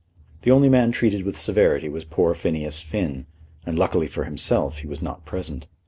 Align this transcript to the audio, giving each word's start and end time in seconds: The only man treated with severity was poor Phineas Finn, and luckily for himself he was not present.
The 0.41 0.49
only 0.49 0.67
man 0.67 0.91
treated 0.91 1.21
with 1.21 1.37
severity 1.37 1.87
was 1.87 2.05
poor 2.05 2.33
Phineas 2.33 2.81
Finn, 2.81 3.27
and 3.67 3.77
luckily 3.77 4.07
for 4.07 4.23
himself 4.23 4.79
he 4.79 4.87
was 4.87 4.99
not 5.03 5.25
present. 5.25 5.67